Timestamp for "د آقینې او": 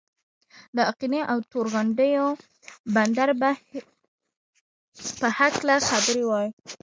0.75-1.37